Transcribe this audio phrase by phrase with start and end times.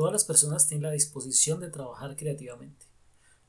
[0.00, 2.86] Todas las personas tienen la disposición de trabajar creativamente.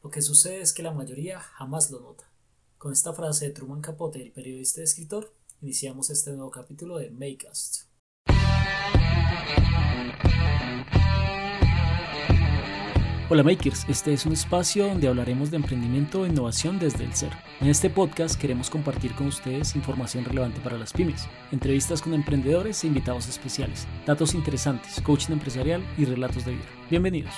[0.04, 2.30] Lo que sucede es que la mayoría jamás lo nota.
[2.78, 7.10] Con esta frase de Truman Capote, el periodista y escritor, iniciamos este nuevo capítulo de
[7.10, 7.84] Makecast.
[13.34, 17.32] Hola Makers, este es un espacio donde hablaremos de emprendimiento e innovación desde el ser.
[17.62, 22.84] En este podcast queremos compartir con ustedes información relevante para las pymes, entrevistas con emprendedores
[22.84, 26.66] e invitados especiales, datos interesantes, coaching empresarial y relatos de vida.
[26.90, 27.34] Bienvenidos.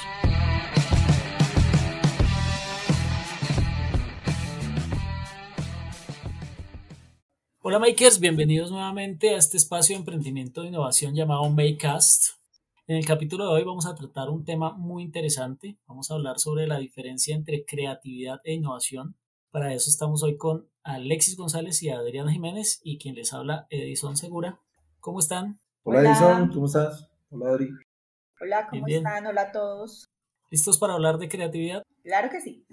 [7.61, 12.42] Hola Makers, bienvenidos nuevamente a este espacio de emprendimiento e innovación llamado Makecast.
[12.85, 15.77] En el capítulo de hoy vamos a tratar un tema muy interesante.
[15.87, 19.15] Vamos a hablar sobre la diferencia entre creatividad e innovación.
[19.51, 24.17] Para eso estamos hoy con Alexis González y Adriana Jiménez y quien les habla Edison
[24.17, 24.59] Segura.
[24.99, 25.61] ¿Cómo están?
[25.83, 27.09] Hola, Edison, ¿cómo estás?
[27.29, 27.69] Hola Adri.
[28.41, 29.27] Hola, ¿cómo están?
[29.27, 30.09] Hola a todos.
[30.51, 31.83] ¿Listos para hablar de creatividad?
[32.03, 32.65] Claro que sí.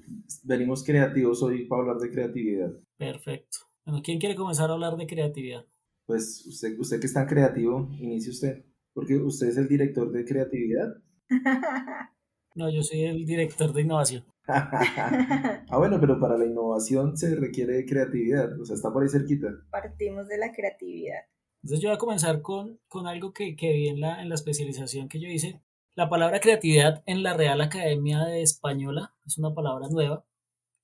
[0.43, 2.73] Venimos creativos hoy para hablar de creatividad.
[2.97, 3.59] Perfecto.
[3.85, 5.65] Bueno, ¿quién quiere comenzar a hablar de creatividad?
[6.05, 8.65] Pues usted, usted que es tan creativo, inicie usted.
[8.93, 10.95] Porque usted es el director de creatividad.
[12.57, 14.25] No, yo soy el director de innovación.
[14.49, 19.49] ah, bueno, pero para la innovación se requiere creatividad, o sea, está por ahí cerquita.
[19.71, 21.21] Partimos de la creatividad.
[21.63, 24.35] Entonces yo voy a comenzar con, con algo que, que vi en la, en la
[24.35, 25.63] especialización que yo hice.
[25.95, 30.25] La palabra creatividad en la Real Academia de Española es una palabra nueva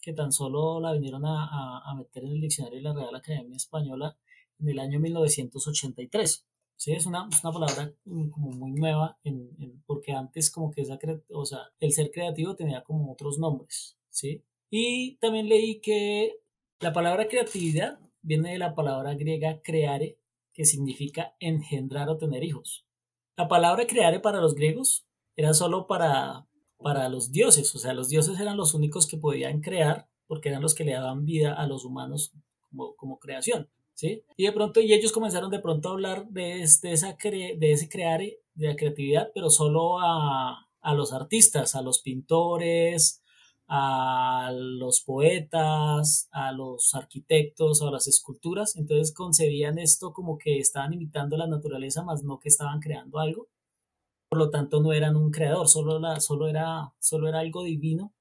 [0.00, 3.14] que tan solo la vinieron a, a, a meter en el diccionario de la Real
[3.14, 4.16] Academia Española
[4.60, 6.46] en el año 1983.
[6.76, 10.98] Sí, es una, una palabra como muy nueva, en, porque antes como que esa,
[11.30, 14.42] o sea, el ser creativo tenía como otros nombres, ¿sí?
[14.70, 16.38] Y también leí que
[16.80, 20.18] la palabra creatividad viene de la palabra griega creare,
[20.52, 22.86] que significa engendrar o tener hijos.
[23.36, 26.46] La palabra creare para los griegos era solo para,
[26.78, 30.62] para los dioses, o sea, los dioses eran los únicos que podían crear porque eran
[30.62, 33.70] los que le daban vida a los humanos como, como creación.
[33.96, 34.22] ¿Sí?
[34.36, 38.20] Y de pronto, y ellos comenzaron de pronto a hablar de, esa de ese crear,
[38.20, 43.22] de la creatividad, pero solo a, a los artistas, a los pintores,
[43.68, 48.76] a los poetas, a los arquitectos, a las esculturas.
[48.76, 53.48] Entonces concebían esto como que estaban imitando la naturaleza, más no que estaban creando algo.
[54.28, 58.12] Por lo tanto, no eran un creador, solo, la, solo, era, solo era algo divino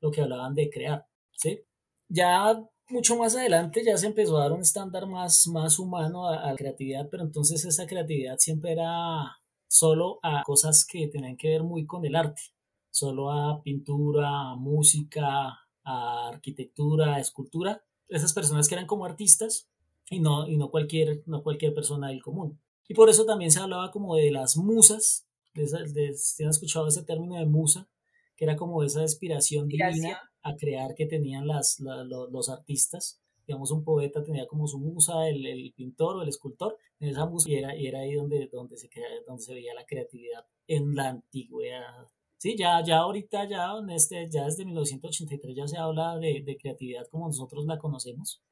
[0.00, 1.06] lo que hablaban de crear.
[1.32, 1.60] ¿sí?
[2.08, 6.46] Ya mucho más adelante ya se empezó a dar un estándar más, más humano a,
[6.50, 11.62] la creatividad, pero entonces esa creatividad siempre era solo a cosas que tenían que ver
[11.62, 12.42] muy con el arte,
[12.90, 19.68] solo a pintura, a música, a arquitectura, escultura, esas personas que eran como artistas
[20.10, 22.58] y no, y no, cualquier, no cualquier persona del común.
[22.88, 27.02] Y por eso también se hablaba como de las musas, de, de, han escuchado ese
[27.02, 27.86] término de musa,
[28.34, 33.20] que era como esa inspiración divina a crear que tenían las, los, artistas.
[33.46, 37.26] Digamos, un poeta tenía como su musa, el, el pintor o el escultor, en esa
[37.26, 38.88] musa y era, y era ahí donde, donde, se
[39.26, 42.06] donde se veía la creatividad en la antigüedad.
[42.36, 46.56] Sí, ya, ya ahorita, ya, en este, ya desde 1983 ya se habla de, de
[46.56, 48.42] creatividad como nosotros la conocemos,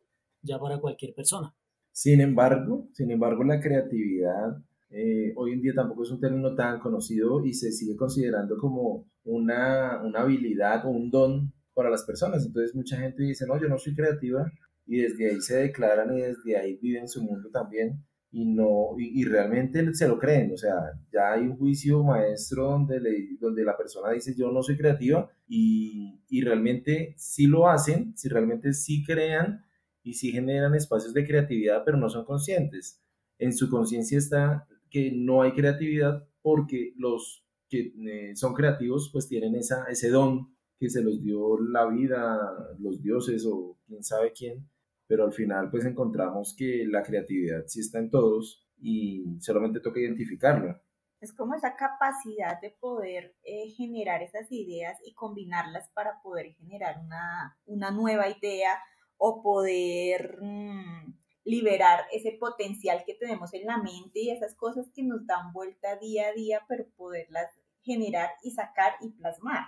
[0.43, 1.55] ya para cualquier persona.
[1.93, 6.79] Sin embargo, sin embargo, la creatividad eh, hoy en día tampoco es un término tan
[6.79, 12.45] conocido y se sigue considerando como una, una habilidad o un don para las personas.
[12.47, 14.51] Entonces mucha gente dice, no, yo no soy creativa
[14.87, 19.25] y desde ahí se declaran y desde ahí viven su mundo también y no y,
[19.25, 20.75] realmente se lo creen, o sea,
[21.13, 25.31] ya hay un juicio maestro donde, le, donde la persona dice yo no soy creativa
[25.47, 29.65] y, y realmente sí lo hacen, si realmente sí crean
[30.03, 33.03] y sí generan espacios de creatividad, pero no son conscientes.
[33.39, 39.29] En su conciencia está que no hay creatividad porque los que eh, son creativos pues
[39.29, 42.39] tienen esa, ese don que se los dio la vida,
[42.79, 44.69] los dioses o quién sabe quién,
[45.07, 50.01] pero al final pues encontramos que la creatividad sí está en todos y solamente toca
[50.01, 50.83] identificarla.
[51.21, 57.01] Es como esa capacidad de poder eh, generar esas ideas y combinarlas para poder generar
[57.03, 58.79] una, una nueva idea
[59.17, 61.15] o poder mm,
[61.45, 65.97] liberar ese potencial que tenemos en la mente y esas cosas que nos dan vuelta
[65.97, 67.51] día a día, pero poderlas
[67.83, 69.65] generar y sacar y plasmar.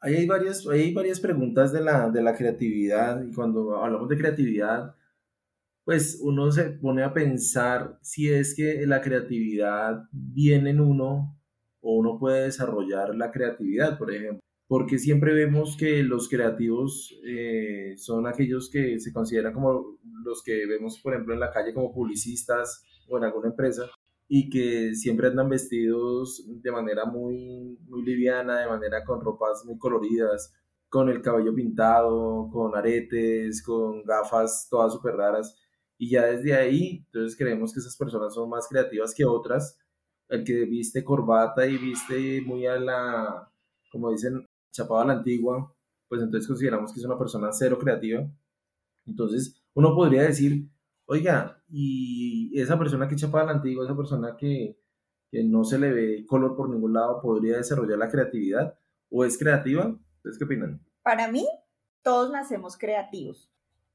[0.00, 4.94] Hay varias, hay varias preguntas de la, de la creatividad y cuando hablamos de creatividad,
[5.84, 11.38] pues uno se pone a pensar si es que la creatividad viene en uno
[11.80, 14.40] o uno puede desarrollar la creatividad, por ejemplo.
[14.68, 20.66] Porque siempre vemos que los creativos eh, son aquellos que se consideran como los que
[20.66, 23.88] vemos, por ejemplo, en la calle como publicistas o en alguna empresa,
[24.28, 29.78] y que siempre andan vestidos de manera muy, muy liviana, de manera con ropas muy
[29.78, 30.52] coloridas,
[30.88, 35.56] con el cabello pintado, con aretes, con gafas todas súper raras.
[35.98, 39.78] Y ya desde ahí, entonces creemos que esas personas son más creativas que otras.
[40.28, 43.50] El que viste corbata y viste muy a la,
[43.92, 45.72] como dicen, chapado a la antigua,
[46.08, 48.28] pues entonces consideramos que es una persona cero creativa.
[49.06, 50.68] Entonces, uno podría decir,
[51.06, 54.78] oiga, y esa persona que chapaba a la antigua, esa persona que,
[55.30, 58.78] que no se le ve color por ningún lado, podría desarrollar la creatividad
[59.10, 59.98] o es creativa.
[60.16, 60.84] ¿Ustedes qué opinan?
[61.02, 61.46] Para mí,
[62.02, 63.50] todos nacemos creativos.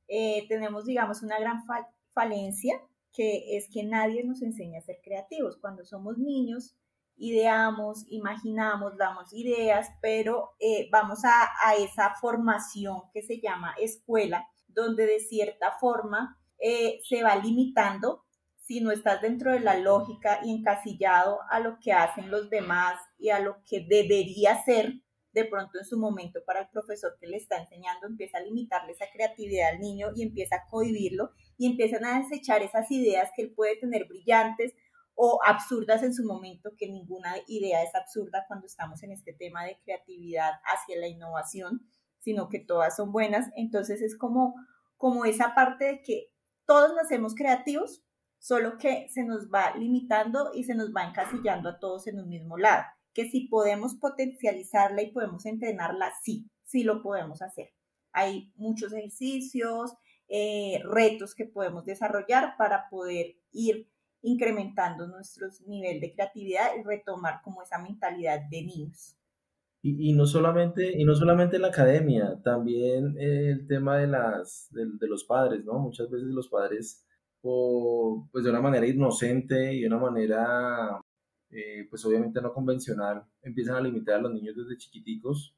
[0.08, 1.64] Eh, tenemos, digamos, una gran
[2.10, 2.76] falencia
[3.14, 5.58] que es que nadie nos enseña a ser creativos.
[5.58, 6.76] Cuando somos niños,
[7.18, 14.48] ideamos, imaginamos, damos ideas, pero eh, vamos a, a, esa formación que se llama escuela,
[14.68, 18.24] donde de cierta forma eh, se va limitando
[18.58, 23.02] si no estás dentro de la lógica y encasillado a lo que hacen los demás
[23.18, 24.94] y a lo que debería ser,
[25.34, 28.92] de pronto en su momento para el profesor que le está enseñando empieza a limitarle
[28.92, 33.42] esa creatividad al niño y empieza a cohibirlo y empiezan a desechar esas ideas que
[33.44, 34.74] él puede tener brillantes
[35.16, 39.66] o absurdas en su momento, que ninguna idea es absurda cuando estamos en este tema
[39.66, 41.82] de creatividad hacia la innovación,
[42.20, 43.50] sino que todas son buenas.
[43.56, 44.56] Entonces es como,
[44.98, 46.31] como esa parte de que
[46.72, 48.02] todos nacemos creativos,
[48.40, 52.30] solo que se nos va limitando y se nos va encasillando a todos en un
[52.30, 52.86] mismo lado.
[53.14, 57.74] Que si podemos potencializarla y podemos entrenarla, sí, sí lo podemos hacer.
[58.14, 59.92] Hay muchos ejercicios,
[60.30, 63.90] eh, retos que podemos desarrollar para poder ir
[64.22, 69.18] incrementando nuestro nivel de creatividad y retomar como esa mentalidad de niños.
[69.84, 75.08] Y, no solamente, y no solamente en la academia, también el tema de, las, de,
[75.08, 75.80] los padres, ¿no?
[75.80, 77.04] Muchas veces los padres,
[77.42, 81.02] o, pues de una manera inocente y de una manera,
[81.50, 85.56] eh, pues obviamente no convencional, empiezan a limitar a los niños desde chiquiticos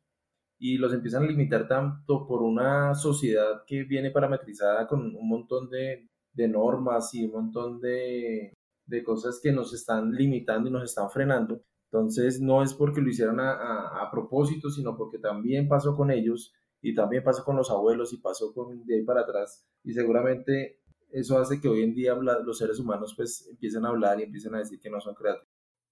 [0.58, 5.70] y los empiezan a limitar tanto por una sociedad que viene parametrizada con un montón
[5.70, 8.54] de, de normas y un montón de,
[8.86, 11.62] de, cosas que nos están limitando y nos están frenando.
[11.94, 16.10] Entonces, no es porque lo hicieron a, a, a, propósito, sino porque también pasó con
[16.10, 16.52] ellos
[16.82, 19.66] y también pasó con los abuelos y pasó con de ahí para atrás.
[19.84, 20.80] Y seguramente
[21.12, 24.56] eso hace que hoy en día los seres humanos pues empiecen a hablar y empiecen
[24.56, 25.48] a decir que no son creativos.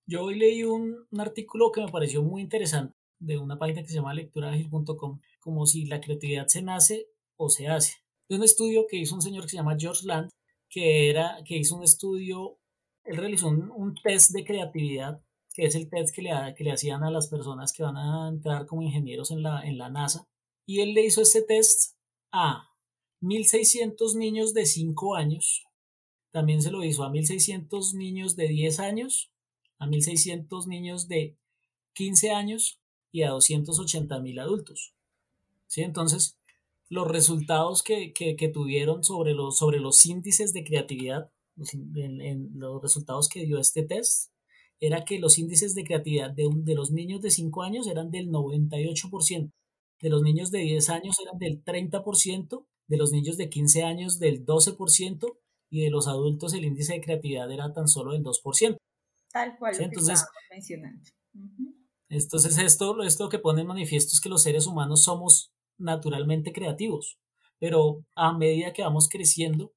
[0.08, 3.90] Yo hoy leí un, un artículo que me pareció muy interesante de una página que
[3.90, 8.02] se llama lecturaagil.com, como si la creatividad se nace o se hace
[8.32, 10.30] de un estudio que hizo un señor que se llama George Land,
[10.70, 12.58] que, era, que hizo un estudio,
[13.04, 15.22] él realizó un, test de creatividad,
[15.54, 18.30] que es el test que le, que le hacían a las personas que van a
[18.30, 20.28] entrar como ingenieros en la, en la NASA,
[20.66, 21.96] y él le hizo este test
[22.32, 22.70] a
[23.22, 25.66] 1.600 niños de 5 años,
[26.32, 29.32] también se lo hizo a 1.600 niños de 10 años,
[29.80, 31.38] a 1.600 niños de
[31.94, 32.80] 15 años
[33.12, 34.94] y a 280.000 adultos.
[35.68, 35.82] ¿Sí?
[35.82, 36.38] Entonces,
[36.90, 41.32] los resultados que, que, tuvieron sobre los, sobre los índices de creatividad,
[41.96, 44.31] en, los resultados que dio este test,
[44.82, 48.30] era que los índices de creatividad de, de los niños de 5 años eran del
[48.30, 49.52] 98%,
[50.02, 54.20] de los niños de 10 años eran del 30%, de los niños de 15 años
[54.20, 55.38] del 12%
[55.70, 58.78] y de los adultos el índice de creatividad era tan solo del 2%.
[59.32, 61.10] Tal cual lo entonces, que mencionando.
[62.10, 67.18] Entonces esto, esto que pone en manifiesto es que los seres humanos somos naturalmente creativos,
[67.60, 69.72] pero a medida que vamos creciendo,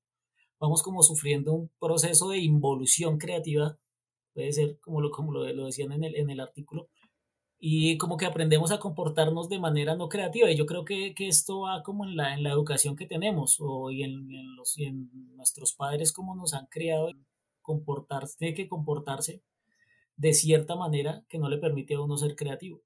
[0.59, 3.79] vamos como sufriendo un proceso de involución creativa,
[4.35, 6.88] puede ser como lo, como lo, decían en el, en el artículo,
[7.59, 10.50] y como que aprendemos a comportarnos de manera no creativa.
[10.50, 13.57] Y yo creo que, que esto va como en la, en la educación que tenemos
[13.61, 17.11] o, y, en, en los, en nuestros padres como nos han creado,
[17.62, 19.43] comportarse, tiene que comportarse
[20.17, 22.83] de cierta manera que no le permite a uno ser creativo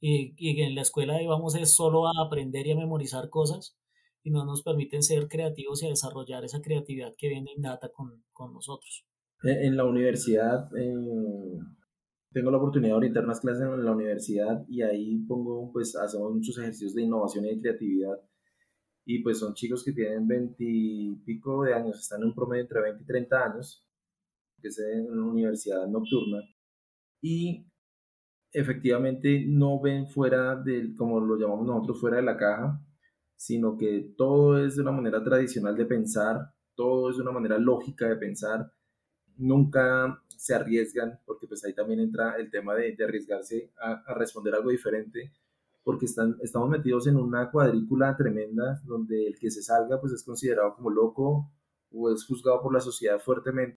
[0.00, 3.76] y, y en la escuela íbamos es solo a aprender y a memorizar cosas
[4.22, 8.24] y no nos permiten ser creativos y a desarrollar esa creatividad que viene innata con,
[8.32, 9.04] con nosotros.
[9.42, 11.58] En la universidad, eh,
[12.32, 16.32] tengo la oportunidad de orientar unas clases en la universidad y ahí pongo, pues hacemos
[16.32, 18.20] muchos ejercicios de innovación y de creatividad.
[19.06, 22.62] Y pues son chicos que tienen 20 y pico de años, están en un promedio
[22.62, 23.86] entre 20 y 30 años,
[24.60, 26.42] que es en una universidad nocturna.
[27.22, 27.66] Y
[28.52, 32.78] efectivamente no ven fuera del, como lo llamamos nosotros, fuera de la caja,
[33.36, 37.58] sino que todo es de una manera tradicional de pensar, todo es de una manera
[37.58, 38.70] lógica de pensar,
[39.40, 44.54] nunca se arriesgan, porque pues ahí también entra el tema de, de arriesgarse a, responder
[44.54, 45.32] algo diferente,
[45.82, 50.22] porque están, estamos metidos en una cuadrícula tremenda donde el que se salga pues es
[50.24, 51.50] considerado como loco
[51.92, 53.78] o es juzgado por la sociedad fuertemente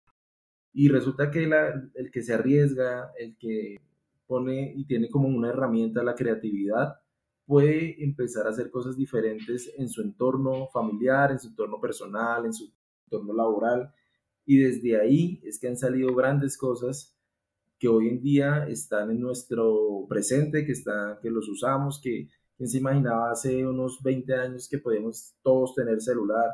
[0.73, 1.45] Y resulta que
[1.95, 3.77] el que se arriesga, el que
[4.27, 7.01] pone y tiene como una herramienta la creatividad,
[7.47, 12.53] puede empezar a hacer cosas diferentes en su entorno familiar, en su entorno personal, en
[12.53, 12.73] su
[13.07, 13.93] entorno laboral.
[14.51, 17.17] Y desde ahí es que han salido grandes cosas
[17.79, 22.27] que hoy en día están en nuestro presente, que, está, que los usamos, que
[22.57, 26.51] quien se imaginaba hace unos 20 años que podíamos todos tener celular,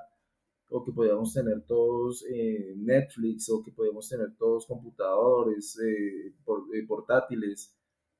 [0.69, 6.35] o que podíamos tener todos eh, Netflix, o que podíamos tener todos computadores, eh,
[6.75, 7.75] eh, portátiles,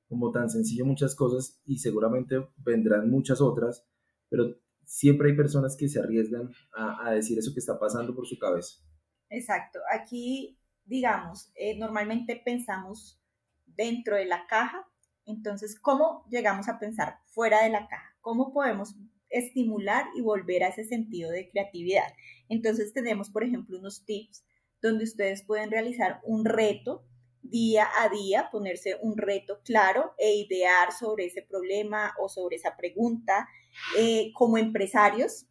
[0.09, 3.87] como tan sencillo muchas cosas y seguramente vendrán muchas otras,
[4.27, 4.55] pero
[4.85, 8.86] siempre hay personas que se arriesgan a, decir eso que está pasando por su cabeza.
[9.29, 9.79] Exacto.
[9.91, 13.19] Aquí, digamos, normalmente pensamos
[13.65, 14.87] dentro de la caja,
[15.25, 18.15] entonces, ¿cómo llegamos a pensar fuera de la caja?
[18.21, 18.95] ¿Cómo podemos
[19.29, 22.07] estimular y volver a ese sentido de creatividad?
[22.47, 24.45] Entonces tenemos, por ejemplo, unos tips
[24.81, 27.03] donde ustedes pueden realizar un reto
[27.41, 32.77] día a día, ponerse un reto claro e idear sobre ese problema o sobre esa
[32.77, 33.49] pregunta.
[33.97, 35.45] Eh, como empresarios,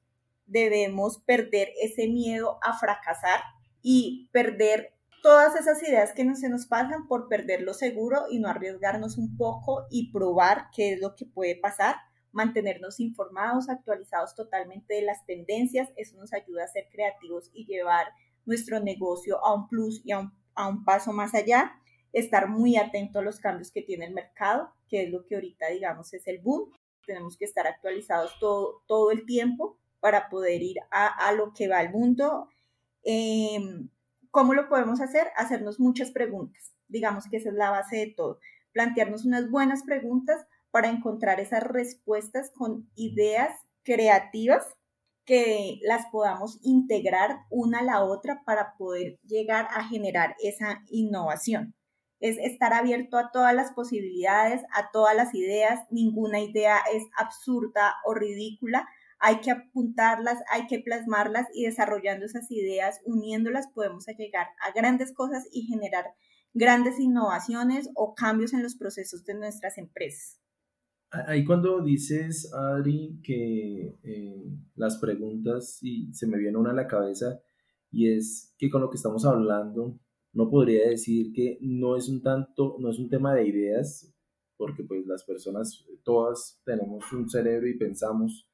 [0.46, 3.40] debemos perder ese miedo a fracasar
[3.88, 8.40] y perder todas esas ideas que no se nos pasan por perder lo seguro y
[8.40, 11.94] no arriesgarnos un poco y probar qué es lo que puede pasar
[12.32, 15.88] mantenernos informados, actualizados totalmente de las tendencias.
[15.96, 18.08] Eso nos ayuda a ser creativos y llevar
[18.44, 21.80] nuestro negocio a un plus y a un, a un paso más allá.
[22.12, 25.68] Estar muy atento a los cambios que tiene el mercado, que es lo que ahorita,
[25.68, 26.72] digamos, es el boom.
[27.06, 31.68] Tenemos que estar actualizados todo, todo el tiempo para poder ir a, a lo que
[31.68, 32.48] va al mundo.
[33.08, 33.88] Em,
[34.32, 35.28] ¿Cómo lo podemos hacer?
[35.36, 36.74] Hacernos muchas preguntas.
[36.88, 38.40] Digamos que esa es la base de todo.
[38.72, 44.66] Plantearnos unas buenas preguntas para encontrar esas respuestas con ideas creativas
[45.24, 51.74] que las podamos integrar una a la otra para poder llegar a generar esa innovación.
[52.20, 55.80] Es estar abierto a todas las posibilidades, a todas las ideas.
[55.90, 58.88] Ninguna idea es absurda o ridícula.
[59.18, 65.12] Hay que apuntarlas, hay que plasmarlas y desarrollando esas ideas, uniéndolas, podemos llegar a grandes
[65.14, 66.04] cosas y generar
[66.52, 70.40] grandes innovaciones o cambios en los procesos de nuestras empresas.
[71.10, 74.44] Ahí cuando dices, Adri, que eh,
[74.74, 77.40] las preguntas, y se me viene una a la cabeza,
[77.90, 79.98] y es que con lo que estamos hablando,
[80.32, 84.12] no podría decir que no es un tanto, no es un tema de ideas,
[84.56, 88.48] porque pues las personas todas tenemos un cerebro y pensamos,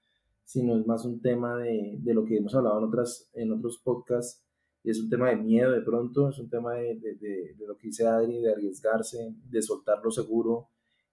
[0.52, 3.78] sino es más un tema de, de lo que hemos hablado en, otras, en otros
[3.78, 4.44] podcasts,
[4.84, 7.78] y es un tema de miedo de pronto, es un tema de, de, de, lo
[7.78, 10.68] que dice Adri, de arriesgarse, de soltar lo seguro,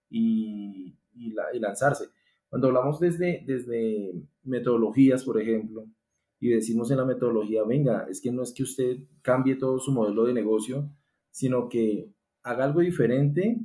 [0.09, 2.09] y, y, lanzarse.
[2.49, 4.11] Cuando hablamos desde, desde
[4.43, 5.85] metodologías, por ejemplo,
[6.41, 9.93] y decimos en la metodología, venga, es que no es que usted cambie todo su
[9.93, 10.91] modelo de negocio,
[11.31, 12.11] sino que
[12.43, 13.57] haga algo diferente,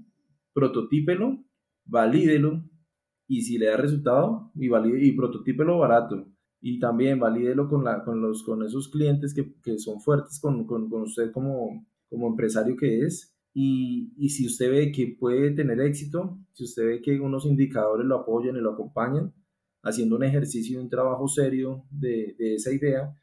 [0.53, 1.43] prototípelo,
[1.85, 2.63] valídelo,
[3.27, 6.27] y si le da resultado, y, valide, y prototípelo barato.
[6.61, 10.67] Y también valídelo con, la, con, los, con esos clientes que, que son fuertes con,
[10.67, 15.53] con, con usted como, como empresario que es, y, y, si usted ve que puede
[15.53, 19.33] tener éxito, si usted ve que unos indicadores lo apoyan y lo acompañan,
[19.85, 23.15] haciendo un ejercicio y un trabajo serio de, de esa idea,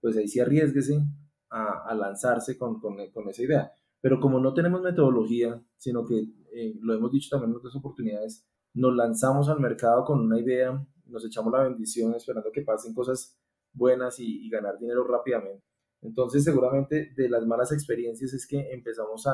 [0.00, 1.02] pues ahí sí arriesguese
[1.50, 3.72] a, a lanzarse con, con, con, esa idea.
[4.00, 6.20] Pero como no tenemos metodología, sino que
[6.54, 10.84] eh, lo hemos dicho también en otras oportunidades, nos lanzamos al mercado con una idea,
[11.06, 13.38] nos echamos la bendición esperando que pasen cosas
[13.72, 15.64] buenas y, y ganar dinero rápidamente.
[16.02, 19.32] Entonces, seguramente de las malas experiencias es que empezamos a,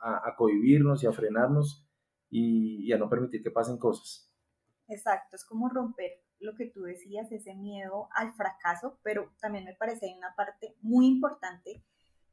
[0.00, 1.86] a, cohibirnos y a frenarnos
[2.30, 4.30] y, a no permitir que pasen cosas.
[4.88, 9.74] Exacto, es como romper lo que tú decías, ese miedo al fracaso, pero también me
[9.74, 11.82] parece hay una parte muy importante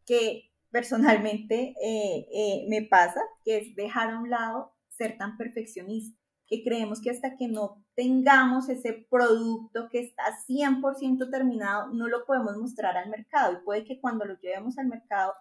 [0.06, 6.18] que personalmente eh, eh, me pasa, que es dejar a un lado ser tan perfeccionista
[6.48, 12.26] que creemos que hasta que no tengamos ese producto que está 100% terminado, no lo
[12.26, 13.54] podemos mostrar al mercado.
[13.54, 15.34] Y puede que cuando lo llevemos al mercado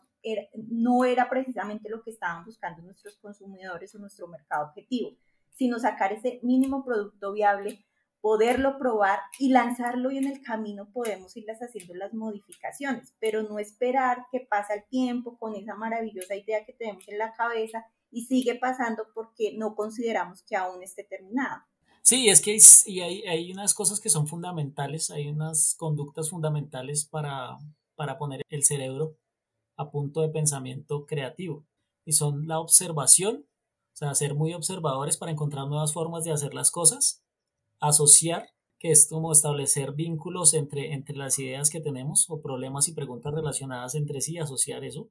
[0.55, 5.11] no era precisamente lo que estaban buscando nuestros consumidores o nuestro mercado objetivo,
[5.53, 7.85] sino sacar ese mínimo producto viable,
[8.21, 13.59] poderlo probar y lanzarlo y en el camino podemos irlas haciendo las modificaciones, pero no
[13.59, 17.85] esperar que pase el tiempo con esa maravillosa idea que tenemos en la cabeza
[18.15, 21.63] y sigue pasando porque no consideramos que aún esté terminado.
[22.03, 26.31] Sí, es que hay, y hay, hay, unas cosas que son fundamentales, hay unas conductas
[26.31, 27.59] fundamentales para,
[27.97, 29.17] para poner el cerebro
[29.77, 31.65] a punto de pensamiento creativo
[32.05, 33.47] y son la observación,
[33.95, 37.23] o sea, ser muy observadores para encontrar nuevas formas de hacer las cosas,
[37.81, 42.93] asociar, que es como establecer vínculos entre, entre las ideas que tenemos o problemas y
[42.93, 45.09] preguntas relacionadas entre sí, asociar eso,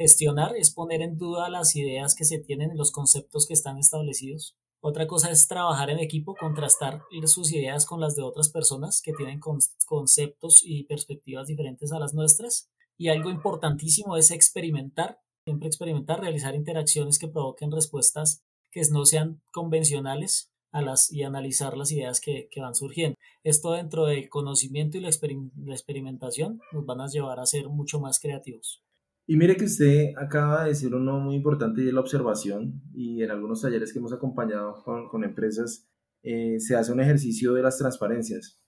[0.00, 4.56] Gestionar es poner en duda las ideas que se tienen, los conceptos que están establecidos.
[4.80, 9.12] Otra cosa es trabajar en equipo, contrastar sus ideas con las de otras personas que
[9.12, 12.70] tienen conceptos y perspectivas diferentes a las nuestras.
[12.96, 19.42] Y algo importantísimo es experimentar, siempre experimentar, realizar interacciones que provoquen respuestas que no sean
[19.52, 23.18] convencionales a las, y analizar las ideas que, van surgiendo.
[23.44, 28.00] Esto dentro del conocimiento y la, la experimentación nos van a llevar a ser mucho
[28.00, 28.82] más creativos.
[29.30, 32.82] Y mire que usted acaba de decir uno muy importante y es la observación.
[32.92, 35.88] Y en algunos talleres que hemos acompañado con, empresas
[36.24, 38.58] eh, se hace un ejercicio de las transparencias.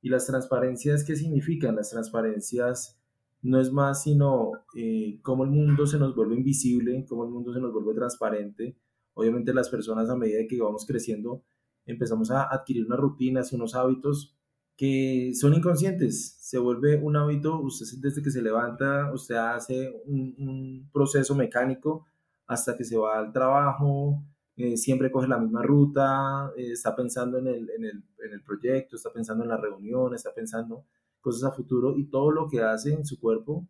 [0.00, 1.74] ¿Y las transparencias qué significan?
[1.74, 3.02] Las transparencias
[3.40, 7.52] no es más sino eh, cómo el mundo se nos vuelve invisible, cómo el mundo
[7.52, 8.78] se nos vuelve transparente.
[9.14, 11.42] Obviamente las personas a medida que vamos creciendo
[11.84, 14.38] empezamos a adquirir unas rutinas y unos hábitos
[14.76, 16.36] que son inconscientes.
[16.40, 22.06] Se vuelve un hábito, usted desde que se levanta, usted hace un, proceso mecánico
[22.46, 24.22] hasta que se va al trabajo,
[24.56, 28.42] eh, siempre coge la misma ruta, eh, está pensando en el, en, el, en el,
[28.42, 30.84] proyecto, está pensando en la reunión, está pensando
[31.20, 33.66] cosas a futuro y todo lo que hace en su cuerpo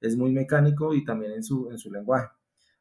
[0.00, 2.28] es muy mecánico y también en su, en su lenguaje.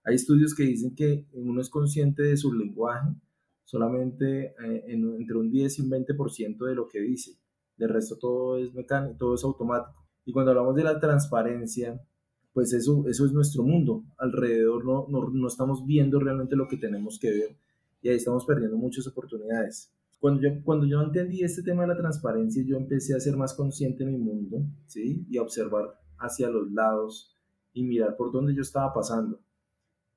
[0.04, 3.16] Hay estudios que dicen que uno es consciente de su lenguaje
[3.64, 7.38] solamente eh, entre un 10 y un 20% de lo que dice.
[7.78, 10.06] De resto todo es mecánico, todo es automático.
[10.26, 12.02] Y cuando hablamos de la transparencia,
[12.54, 14.04] pues eso, eso es nuestro mundo.
[14.18, 17.58] Alrededor no, no, no estamos viendo realmente lo que tenemos que ver
[18.04, 19.92] y ahí estamos perdiendo muchas oportunidades.
[20.20, 23.54] Cuando yo, cuando yo entendí este tema de la transparencia, yo empecé a ser más
[23.54, 25.26] consciente en mi mundo, ¿sí?
[25.30, 27.36] Y a observar hacia los lados
[27.74, 29.40] y mirar por dónde yo estaba pasando,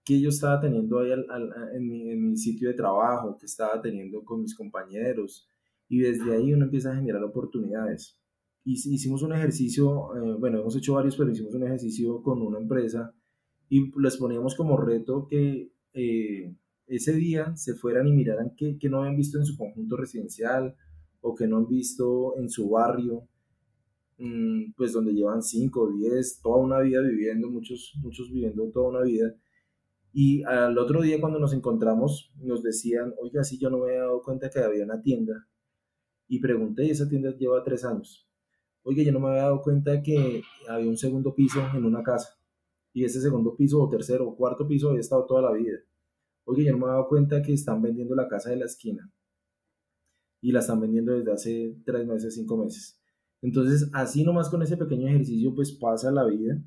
[0.04, 4.24] qué yo estaba teniendo ahí en, mi, en mi sitio de trabajo, qué estaba teniendo
[4.24, 5.48] con mis compañeros,
[5.88, 8.18] y desde ahí uno empieza a generar oportunidades.
[8.64, 13.14] Hicimos un ejercicio, eh, bueno, hemos hecho varios, pero hicimos un ejercicio con una empresa
[13.68, 16.54] y les poníamos como reto que eh,
[16.88, 20.74] ese día se fueran y miraran qué, no habían visto en su conjunto residencial
[21.20, 23.28] o que no han visto en su barrio,
[24.18, 29.02] mm, pues donde llevan 5, 10, toda una vida viviendo, muchos, muchos viviendo toda una
[29.02, 29.32] vida.
[30.12, 34.00] Y al otro día cuando nos encontramos nos decían, oiga, sí, yo no me había
[34.00, 35.46] dado cuenta que había una tienda
[36.28, 38.28] y pregunté, y esa tienda lleva tres años.
[38.82, 42.38] Oye, yo no me había dado cuenta que había un segundo piso en una casa.
[42.92, 45.78] Y ese segundo piso, o tercero, o cuarto piso, había estado toda la vida.
[46.44, 49.10] Oye, yo no me había dado cuenta que están vendiendo la casa de la esquina.
[50.40, 53.00] Y la están vendiendo desde hace tres meses, cinco meses.
[53.42, 56.62] Entonces, así nomás con ese pequeño ejercicio, pues pasa la vida.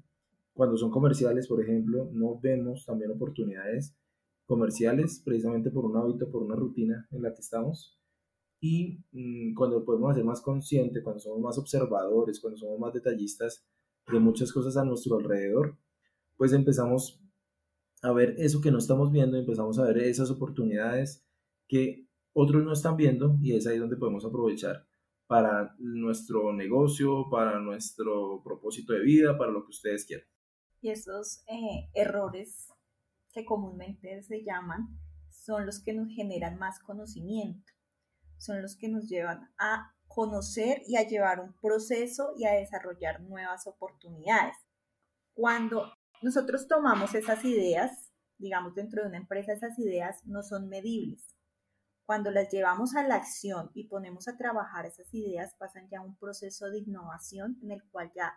[0.53, 3.95] Cuando son comerciales, por ejemplo, no vemos también oportunidades
[4.45, 7.98] comerciales, precisamente por un hábito, por una rutina en la que estamos
[8.61, 13.65] y mm, cuando podemos ser más conscientes, cuando somos más observadores, cuando somos más detallistas
[14.11, 15.77] de muchas cosas a nuestro alrededor,
[16.37, 17.21] pues empezamos
[18.01, 21.25] a ver eso que no estamos viendo, empezamos a ver esas oportunidades
[21.67, 24.87] que otros no están viendo y es ahí donde podemos aprovechar
[25.27, 30.27] para nuestro negocio, para nuestro propósito de vida, para lo que ustedes quieran.
[30.81, 32.67] Y esos eh, errores
[33.31, 34.87] que comúnmente se llaman
[35.29, 37.71] son los que nos generan más conocimiento
[38.39, 43.21] son los que nos llevan a conocer y a llevar un proceso y a desarrollar
[43.21, 44.55] nuevas oportunidades.
[45.33, 51.35] Cuando nosotros tomamos esas ideas, digamos dentro de una empresa, esas ideas no son medibles.
[52.05, 56.17] Cuando las llevamos a la acción y ponemos a trabajar esas ideas, pasan ya un
[56.17, 58.33] proceso de innovación en el cual ya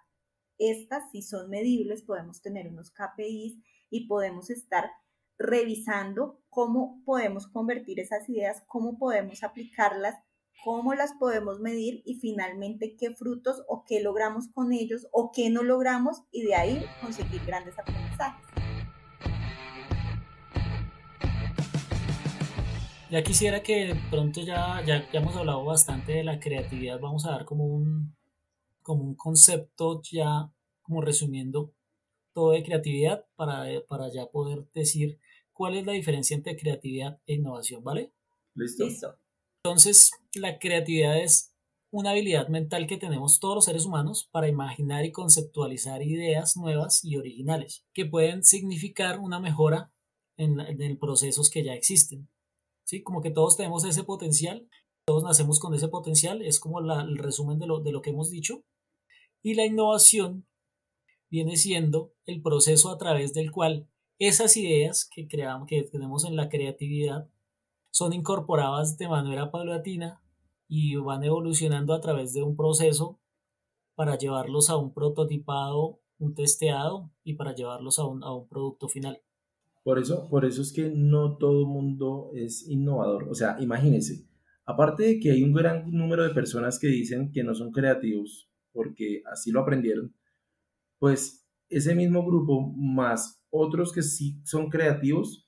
[0.59, 3.57] estas, si son medibles, podemos tener unos KPIs
[3.91, 4.91] y podemos estar
[5.43, 10.15] revisando cómo podemos convertir esas ideas, cómo podemos aplicarlas,
[10.65, 15.51] cómo las podemos medir y finalmente qué frutos o qué logramos con ellos o qué
[15.51, 18.47] no logramos y de ahí conseguir grandes aprendizajes.
[23.11, 27.33] Ya quisiera que pronto ya, ya, ya, hemos hablado bastante de la creatividad, vamos a
[27.33, 28.17] dar como un,
[28.83, 30.51] como un concepto ya,
[30.83, 31.75] como resumiendo
[32.33, 35.19] todo de creatividad para, para ya poder decir
[35.53, 38.13] cuál es la diferencia entre creatividad e innovación, ¿vale?
[38.55, 38.87] Listo.
[39.65, 41.55] Entonces, la creatividad es
[41.91, 47.05] una habilidad mental que tenemos todos los seres humanos para imaginar y conceptualizar ideas nuevas
[47.05, 49.93] y originales que pueden significar una mejora
[50.39, 52.29] en, en procesos que ya existen.
[52.85, 53.03] ¿Sí?
[53.03, 54.69] Como que todos tenemos ese potencial,
[55.05, 58.31] todos nacemos con ese potencial, es como el resumen de lo, de lo que hemos
[58.31, 58.65] dicho.
[59.43, 60.47] Y la innovación
[61.31, 63.89] viene siendo el proceso a través del cual
[64.19, 67.29] esas ideas que creamos, que tenemos en la creatividad,
[67.91, 70.23] son incorporadas de manera paulatina
[70.69, 73.21] y van evolucionando a través de un proceso
[73.95, 78.89] para llevarlos a un prototipado un testeado y para llevarlos a un, a un producto
[78.89, 79.21] final.
[79.83, 83.29] Por eso, por eso es que no todo mundo es innovador.
[83.29, 84.25] O sea, imagínense,
[84.65, 88.49] aparte de que hay un gran número de personas que dicen que no son creativos
[88.73, 90.15] porque así lo aprendieron,
[90.99, 95.47] pues ese mismo grupo más otros que sí son creativos,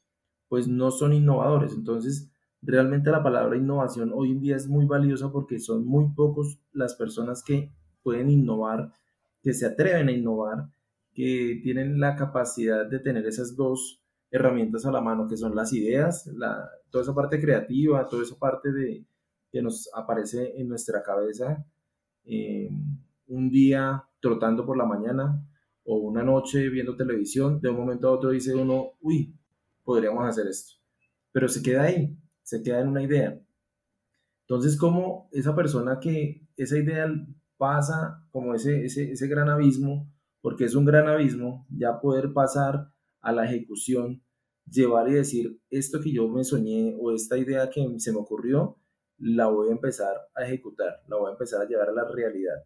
[0.48, 1.72] pues no son innovadores.
[1.72, 2.30] Entonces,
[2.62, 6.94] realmente la palabra innovación hoy en día es muy valiosa porque son muy pocos las
[6.94, 8.92] personas que pueden innovar,
[9.42, 10.68] que se atreven a innovar,
[11.14, 15.72] que tienen la capacidad de tener esas dos herramientas a la mano, que son las
[15.72, 19.06] ideas, la, toda esa parte creativa, toda esa parte de,
[19.50, 21.64] que nos aparece en nuestra cabeza
[22.24, 22.68] eh,
[23.28, 25.42] un día trotando por la mañana
[25.84, 29.34] o una noche viendo televisión, de un momento a otro dice uno, uy,
[29.82, 30.74] podríamos hacer esto.
[31.32, 33.40] Pero se queda ahí, se queda en una idea.
[34.42, 37.06] Entonces, como esa persona que esa idea
[37.56, 42.92] pasa como ese, ese, ese gran abismo, porque es un gran abismo, ya poder pasar
[43.20, 44.22] a la ejecución,
[44.70, 48.78] llevar y decir, esto que yo me soñé o esta idea que se me ocurrió,
[49.18, 52.64] la voy a empezar a ejecutar, la voy a empezar a llevar a la realidad.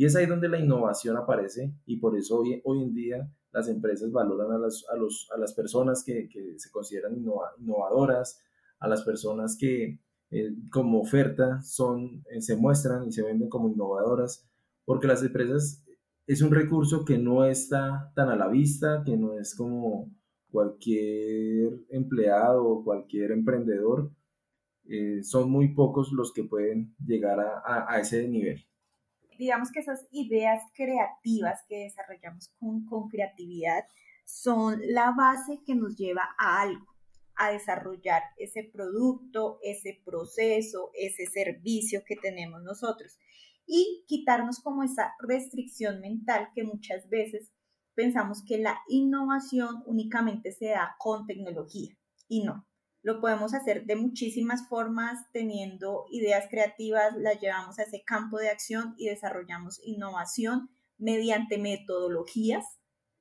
[0.00, 4.10] Y es ahí donde la innovación aparece y por eso hoy, en día las empresas
[4.10, 7.18] valoran a las, a los, a las personas que, se consideran
[7.58, 8.40] innovadoras,
[8.78, 13.68] a las personas que eh, como oferta son, eh, se muestran y se venden como
[13.68, 14.48] innovadoras,
[14.86, 15.84] porque las empresas
[16.26, 20.10] es un recurso que no está tan a la vista, que no es como
[20.50, 24.10] cualquier empleado o cualquier emprendedor.
[24.88, 28.64] Eh, son muy pocos los que pueden llegar a, ese nivel.
[29.40, 33.86] Digamos que esas ideas creativas que desarrollamos con, creatividad
[34.26, 36.86] son la base que nos lleva a algo
[37.36, 43.18] a desarrollar ese producto, ese proceso, ese servicio que tenemos nosotros
[43.64, 47.50] y quitarnos como esa restricción mental que muchas veces
[47.94, 51.96] pensamos que la innovación únicamente se da con tecnología
[52.28, 52.66] y no.
[53.02, 58.50] Lo podemos hacer de muchísimas formas, teniendo ideas creativas, las llevamos a ese campo de
[58.50, 62.64] acción y desarrollamos innovación mediante metodologías,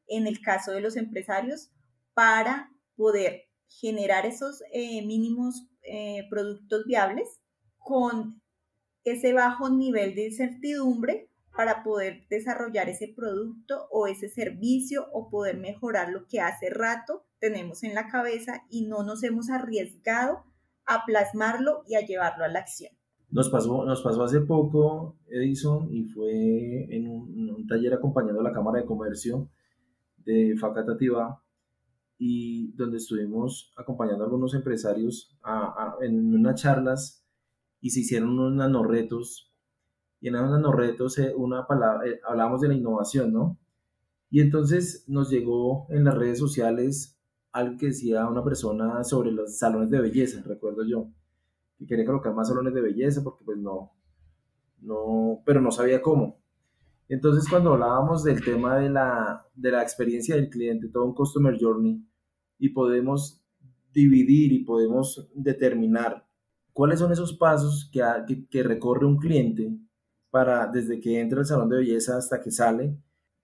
[0.08, 1.72] en el caso de los empresarios,
[2.14, 7.40] para poder generar esos eh, mínimos eh, productos viables
[7.78, 8.42] con
[9.06, 15.58] ese bajo nivel de incertidumbre para poder desarrollar ese producto o ese servicio o poder
[15.58, 20.44] mejorar lo que hace rato tenemos en la cabeza y no nos hemos arriesgado
[20.86, 22.92] a plasmarlo y a llevarlo a la acción.
[23.32, 28.44] Nos pasó, nos pasó hace poco, Edison, y fue en un, un taller acompañando a
[28.44, 29.50] la Cámara de Comercio
[30.18, 31.42] de Facatativa,
[32.20, 35.40] y donde estuvimos acompañando a algunos empresarios
[36.02, 37.26] en unas charlas
[37.80, 39.54] y se hicieron unos nanorretos.
[40.20, 43.58] Y en esos nanorretos eh, una palabra, eh, hablábamos de la innovación, ¿no?
[44.30, 47.18] Y entonces nos llegó en las redes sociales
[47.60, 51.10] algo que decía una persona sobre los salones de belleza, recuerdo yo,
[51.78, 53.94] que quería colocar más salones de belleza porque pues no,
[54.82, 56.40] no, pero no sabía cómo.
[57.08, 61.58] Entonces cuando hablábamos del tema de la, de la experiencia del cliente, todo un customer
[61.60, 62.06] journey,
[62.60, 63.42] y podemos
[63.92, 66.28] dividir y podemos determinar
[66.74, 69.76] cuáles son esos pasos que, que, recorre un cliente
[70.30, 72.98] para desde que entra al salón de belleza hasta que sale,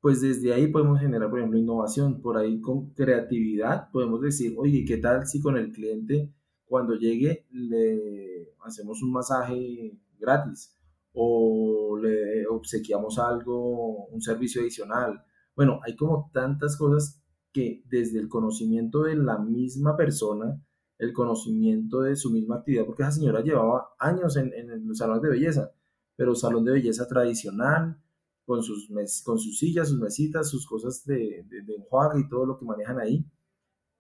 [0.06, 2.22] pues desde ahí podemos generar, por ejemplo, innovación.
[2.22, 6.32] Por ahí con creatividad podemos decir, oye, ¿qué tal si con el cliente
[6.63, 10.78] cuando llegue le hacemos un masaje gratis
[11.12, 15.24] o le obsequiamos algo, un servicio adicional?
[15.56, 17.20] Bueno, hay como tantas cosas
[17.52, 20.63] que desde el conocimiento de la misma persona,
[21.00, 25.24] el conocimiento de su misma actividad, porque esa señora llevaba años en, en los salones
[25.24, 25.72] de belleza,
[26.15, 27.98] pero salón de belleza tradicional,
[28.45, 28.89] con sus,
[29.23, 32.99] con sus sillas, sus mesitas, sus cosas de, de, enjuague y todo lo que manejan
[32.99, 33.25] ahí,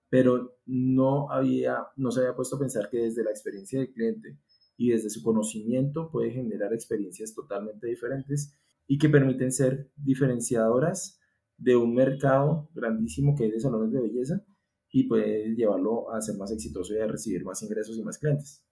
[0.09, 4.37] pero no, había, no se había puesto a pensar que desde la experiencia del cliente
[4.77, 8.55] y desde su conocimiento puede generar experiencias totalmente diferentes
[8.87, 11.19] y que permiten ser diferenciadoras
[11.57, 14.45] de un mercado grandísimo que es de salones de belleza
[14.91, 18.63] y puede llevarlo a ser más exitoso y a recibir más ingresos y más clientes.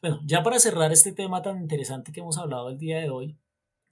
[0.00, 3.36] Bueno, ya para cerrar este tema tan interesante que hemos hablado el día de hoy,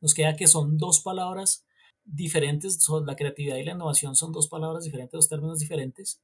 [0.06, 1.66] nos queda que son dos palabras
[2.04, 6.22] diferentes, la creatividad y la innovación son dos palabras diferentes, dos términos diferentes,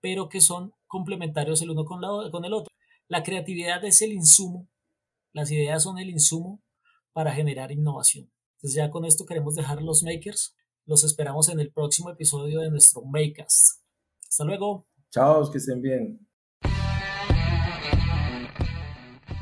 [0.00, 2.72] pero que son complementarios el uno con el otro.
[3.08, 4.68] La creatividad es el insumo,
[5.32, 6.62] las ideas son el insumo
[7.12, 8.30] para generar innovación.
[8.52, 10.54] Entonces ya con esto queremos dejar los makers
[10.86, 13.82] los esperamos en el próximo episodio de nuestro Makecast.
[14.28, 14.86] Hasta luego.
[15.10, 16.27] Chao, que estén bien.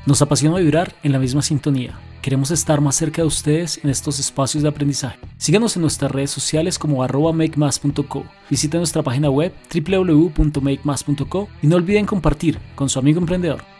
[0.06, 4.18] Nos apasiona vibrar en la misma sintonía Queremos estar más cerca de ustedes en estos
[4.18, 5.16] espacios de aprendizaje.
[5.38, 8.24] Síganos en nuestras redes sociales como arroba makemas.co.
[8.50, 13.75] Visiten nuestra página web www.makemas.co y no olviden compartir con su amigo emprendedor.